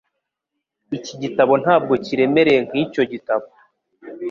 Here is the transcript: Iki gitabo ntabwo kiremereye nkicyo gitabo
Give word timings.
Iki 0.97 1.13
gitabo 1.21 1.53
ntabwo 1.63 1.93
kiremereye 2.05 2.59
nkicyo 2.67 3.01
gitabo 3.11 3.45